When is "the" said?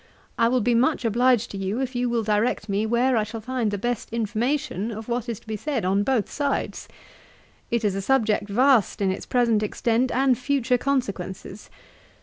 3.69-3.77